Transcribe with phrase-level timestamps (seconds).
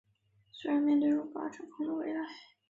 [0.51, 2.21] 虽然面对的是无法掌握的未来